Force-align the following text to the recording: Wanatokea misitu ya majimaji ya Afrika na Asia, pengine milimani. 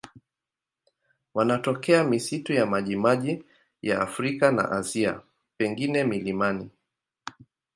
Wanatokea 1.33 2.03
misitu 2.03 2.53
ya 2.53 2.65
majimaji 2.65 3.43
ya 3.81 4.01
Afrika 4.01 4.51
na 4.51 4.71
Asia, 4.71 5.21
pengine 5.57 6.03
milimani. 6.03 6.69